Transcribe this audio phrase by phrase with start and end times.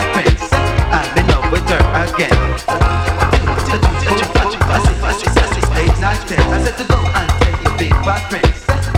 [0.00, 0.48] pants.
[0.92, 2.32] I'm in love with her again.
[6.00, 6.18] Night.
[6.32, 7.30] I said to go and
[8.04, 8.22] bad.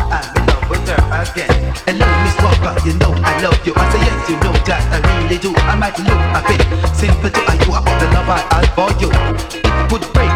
[0.09, 1.75] I'm in love with her again.
[1.85, 3.73] Hello, Miss Walker, you know I love you.
[3.77, 5.53] I say yes, you know that I really do.
[5.69, 6.63] I might look a bit
[6.97, 9.11] simple the love I had for you.
[9.95, 10.31] Break.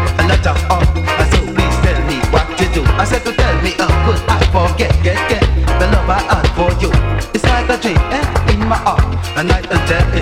[1.29, 2.81] So please tell me what to do.
[2.95, 4.21] I said to tell me, good,
[4.53, 6.91] forget, the love I had for you.
[7.33, 9.03] It's like a dream eh, in my heart,
[9.35, 10.18] until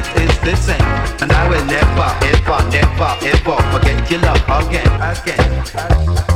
[1.68, 6.27] never, ever, never, ever forget your love again, again.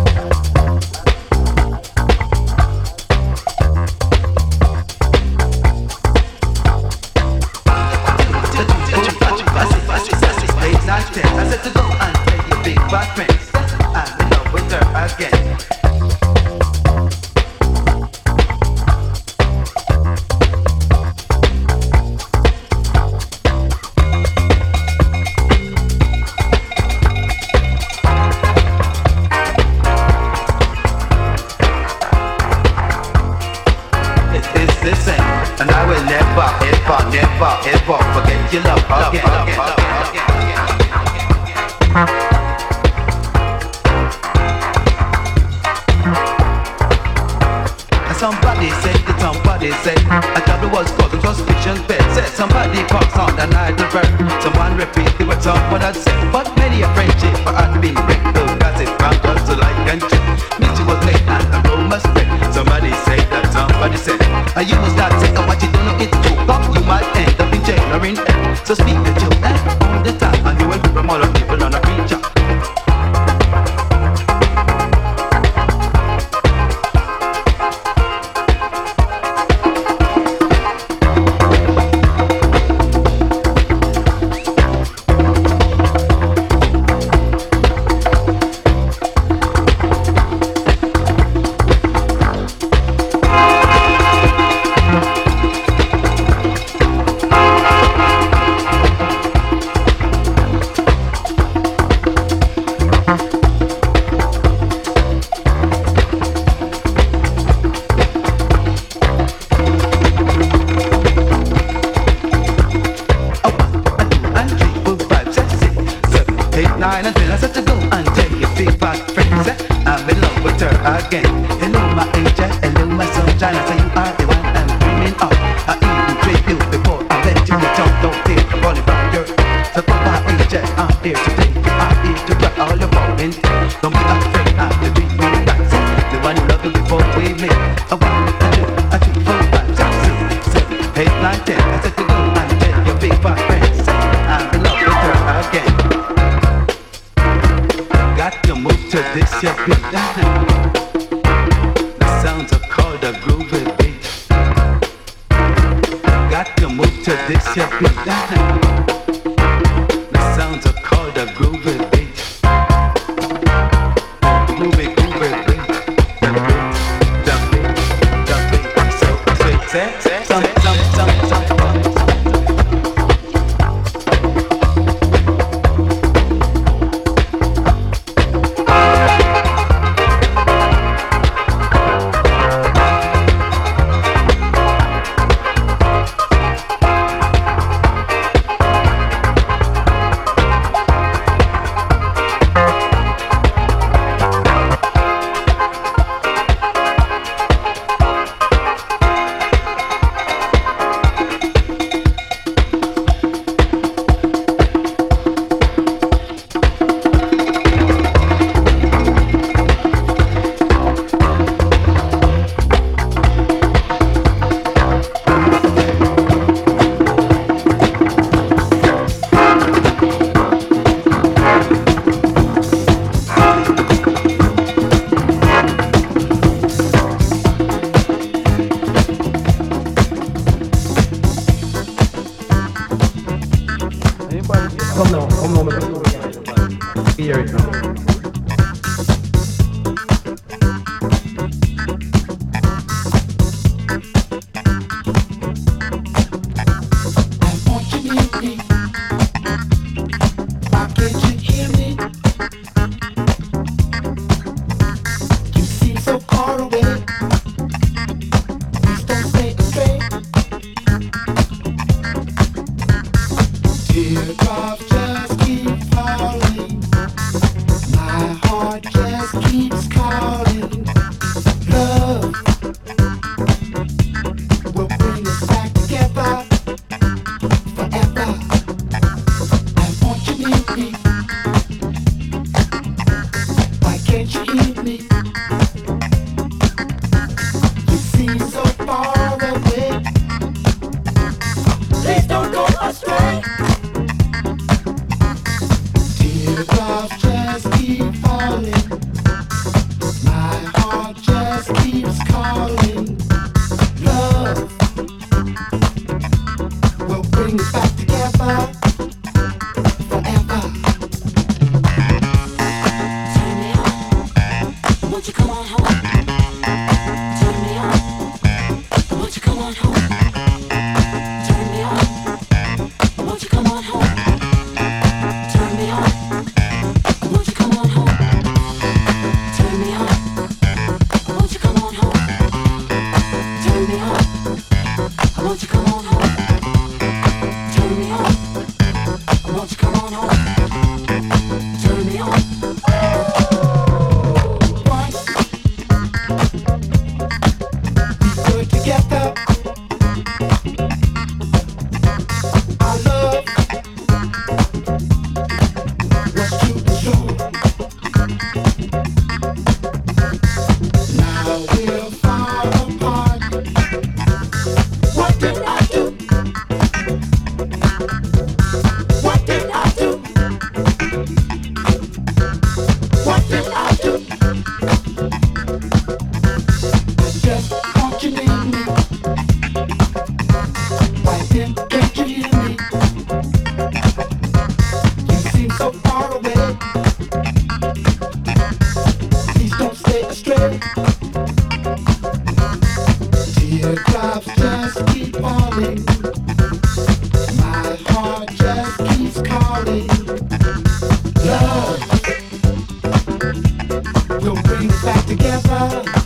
[405.40, 406.20] Won't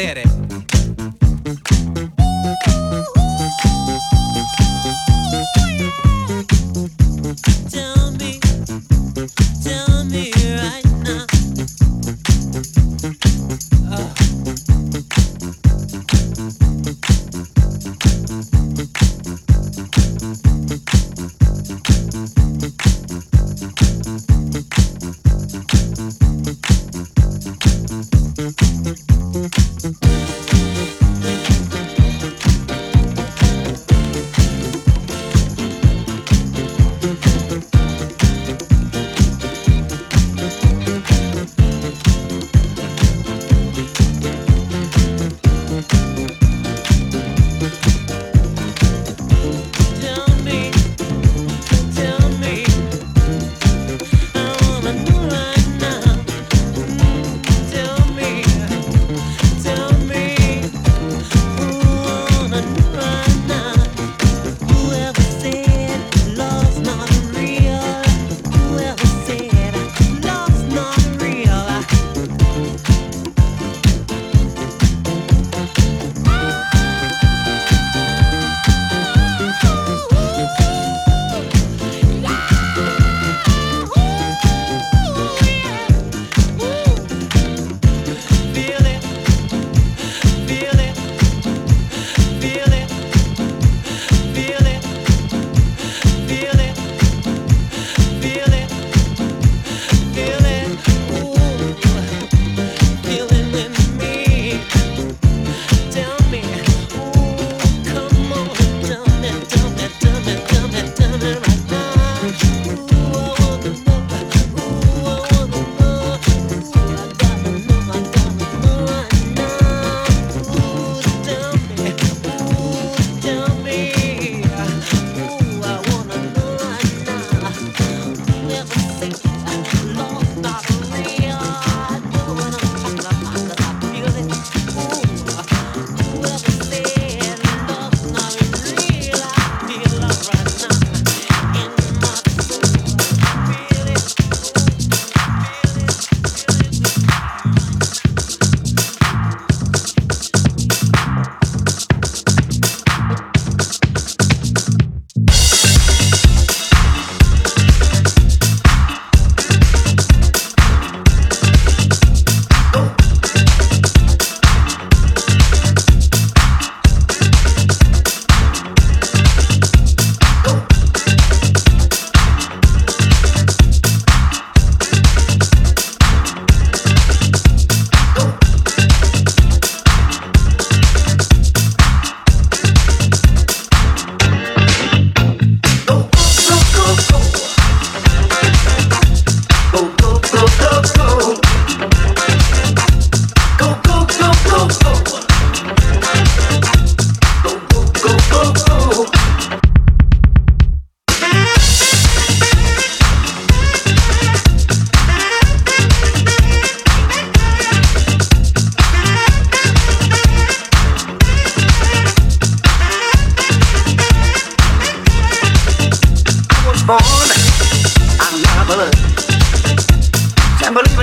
[0.00, 0.22] potere.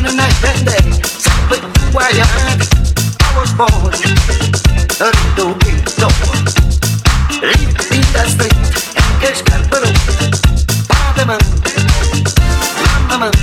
[0.09, 2.59] and I stand there simply who I am.
[3.19, 3.91] e was born
[5.03, 6.11] under the window.
[7.43, 8.57] Lived in the street
[8.99, 9.91] and cash capital.
[10.87, 11.43] Parliament,
[12.83, 13.37] Parliament,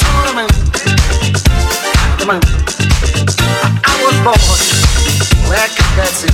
[0.00, 0.50] Solomon,
[2.18, 2.44] Parliament.
[3.84, 4.16] I was
[5.68, 6.28] que se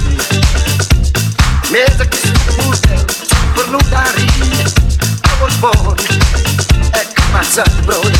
[7.76, 8.16] super.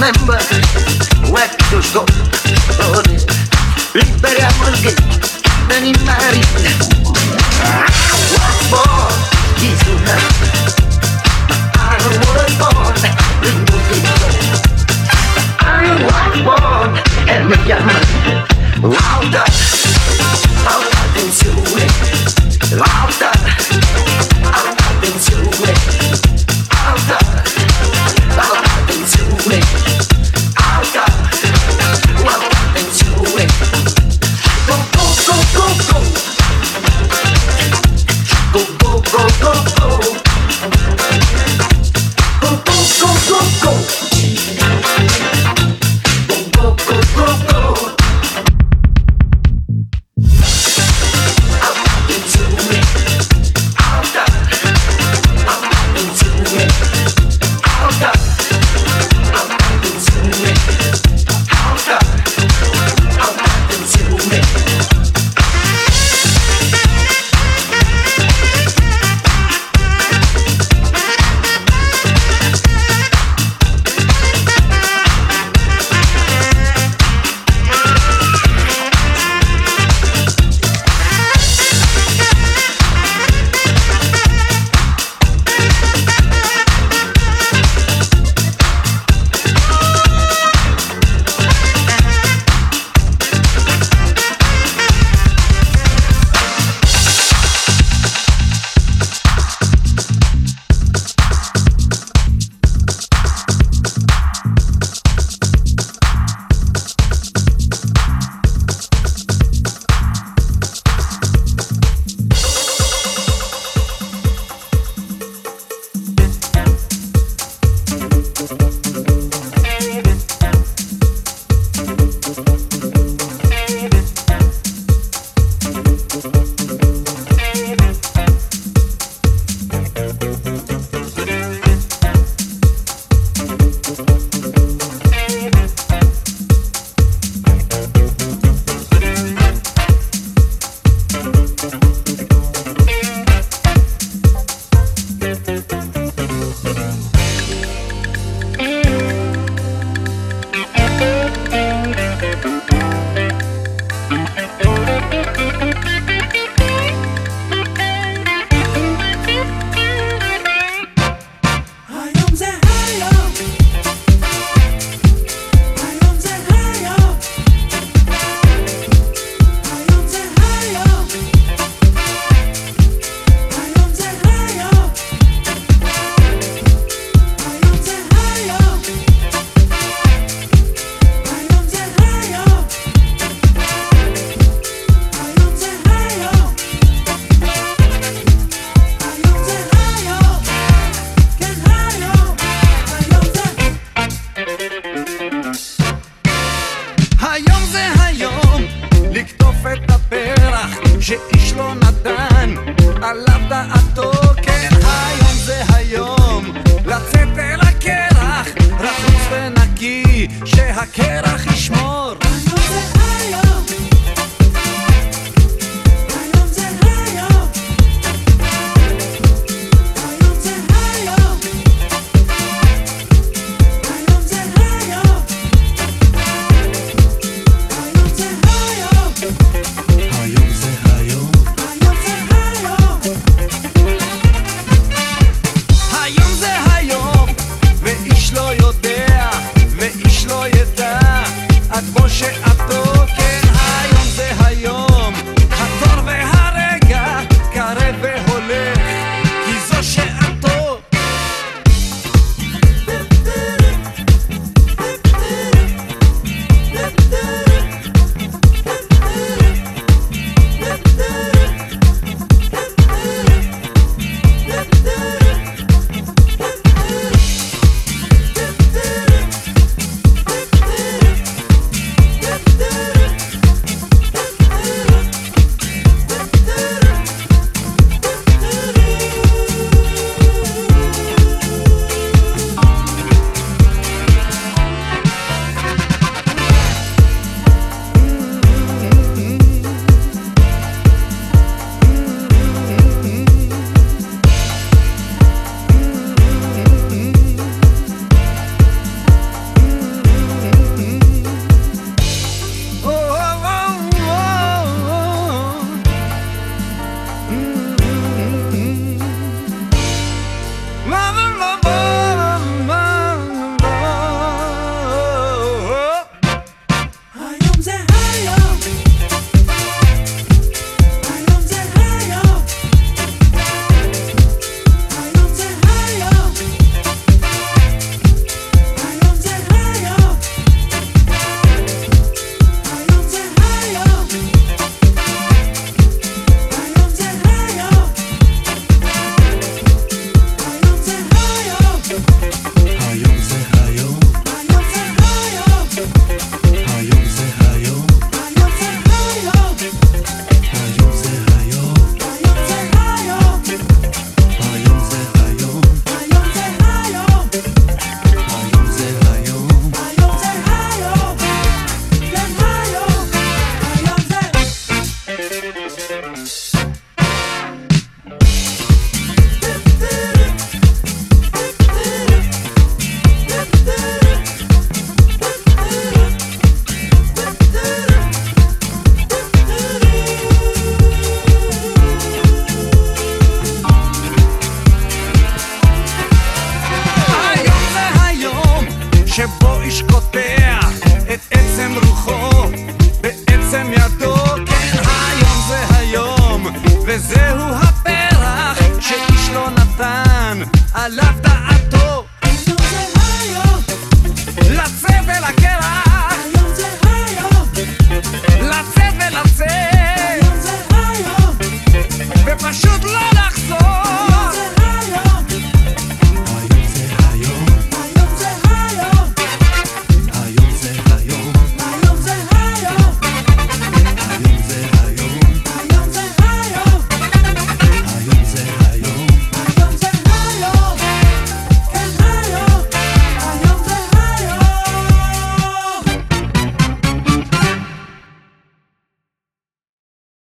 [0.00, 0.40] remember
[1.30, 2.04] what you saw.
[3.92, 4.94] Liberiamo il gay,
[5.76, 6.40] animali.
[8.32, 9.12] What for
[9.60, 9.82] is?
[11.76, 12.96] I don't wanna born,
[13.42, 14.04] remove it.
[15.60, 16.92] I was born.
[18.80, 19.44] Louder,
[20.66, 21.92] I'm nothing to it.
[22.72, 23.34] Louder,
[24.44, 25.36] I'm nothing to
[25.68, 26.29] it.